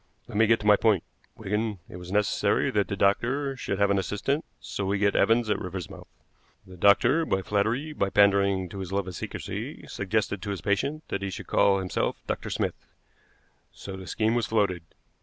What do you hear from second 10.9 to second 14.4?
that he should call himself Dr. Smith. So the scheme